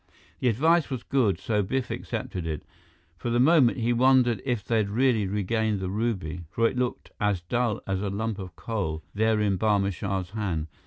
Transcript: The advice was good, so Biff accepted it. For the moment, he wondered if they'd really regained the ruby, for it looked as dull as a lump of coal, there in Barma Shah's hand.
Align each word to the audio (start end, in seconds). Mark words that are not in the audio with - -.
The 0.39 0.47
advice 0.49 0.89
was 0.89 1.03
good, 1.03 1.37
so 1.37 1.61
Biff 1.61 1.91
accepted 1.91 2.47
it. 2.47 2.63
For 3.17 3.29
the 3.29 3.39
moment, 3.39 3.77
he 3.77 3.93
wondered 3.93 4.41
if 4.43 4.63
they'd 4.65 4.89
really 4.89 5.27
regained 5.27 5.79
the 5.79 5.89
ruby, 5.91 6.41
for 6.49 6.67
it 6.67 6.75
looked 6.75 7.11
as 7.19 7.41
dull 7.41 7.81
as 7.85 8.01
a 8.01 8.09
lump 8.09 8.39
of 8.39 8.55
coal, 8.55 9.03
there 9.13 9.39
in 9.39 9.59
Barma 9.59 9.93
Shah's 9.93 10.31
hand. 10.31 10.65